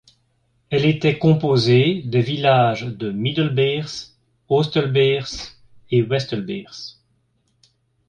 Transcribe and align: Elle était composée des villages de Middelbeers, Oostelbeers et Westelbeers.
Elle 0.71 0.87
était 0.87 1.19
composée 1.19 2.01
des 2.01 2.21
villages 2.21 2.87
de 2.87 3.11
Middelbeers, 3.11 4.15
Oostelbeers 4.49 5.51
et 5.91 6.01
Westelbeers. 6.01 6.97